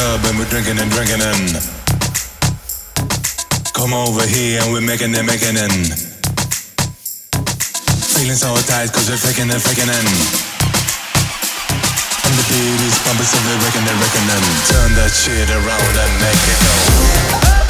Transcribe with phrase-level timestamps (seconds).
[0.00, 1.52] club and we're drinking and drinking and
[3.76, 5.72] come over here and we're making it, making it.
[8.12, 10.08] Feeling so tight cause we're faking and faking and
[12.24, 15.94] And the beat is pumping so we're wrecking and wrecking and Turn that shit around
[16.04, 17.69] and make it go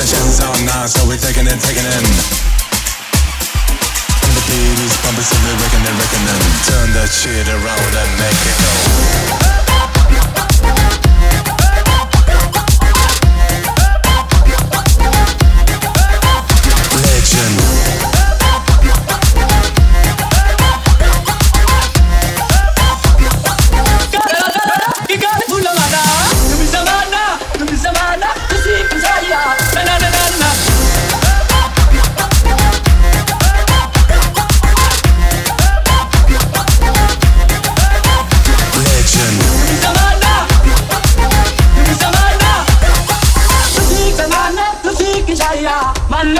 [0.00, 2.04] The chances are now, so we're taking it, taking in.
[4.24, 5.92] And the beat is pumping, so we're breaking in.
[6.64, 8.89] Turn that shit around and make it go.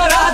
[0.00, 0.29] 이겨라